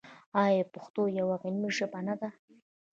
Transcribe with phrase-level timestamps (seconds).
[0.43, 2.29] آیا پښتو یوه علمي ژبه نه ده؟